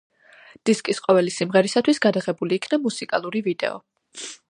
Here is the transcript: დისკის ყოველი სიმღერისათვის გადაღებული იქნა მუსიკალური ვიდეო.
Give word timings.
დისკის 0.69 1.01
ყოველი 1.07 1.35
სიმღერისათვის 1.35 2.03
გადაღებული 2.09 2.61
იქნა 2.61 2.83
მუსიკალური 2.89 3.47
ვიდეო. 3.51 3.83